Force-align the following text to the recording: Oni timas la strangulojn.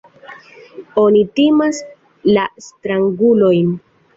Oni 1.01 1.21
timas 1.35 1.83
la 2.39 2.47
strangulojn. 2.69 3.73